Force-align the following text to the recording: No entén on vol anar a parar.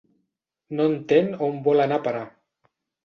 No 0.77 0.87
entén 0.91 1.27
on 1.49 1.55
vol 1.69 1.85
anar 1.85 2.01
a 2.01 2.03
parar. 2.09 2.25